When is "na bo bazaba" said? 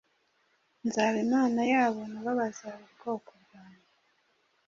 2.11-2.81